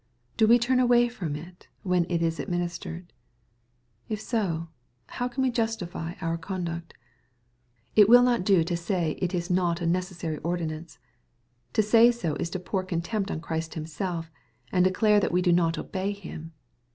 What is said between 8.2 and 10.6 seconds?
not do to say it is not a necessary